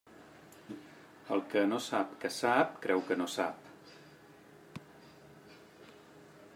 [1.35, 3.71] El que no sap que sap, creu que no sap.